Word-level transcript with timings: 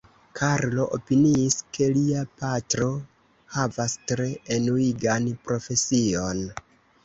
Karlo 0.37 0.85
opiniis, 0.95 1.57
ke 1.75 1.89
lia 1.97 2.23
patro 2.41 2.89
havas 3.59 3.97
tre 4.13 4.29
enuigan 4.59 5.33
profesion. 5.49 6.47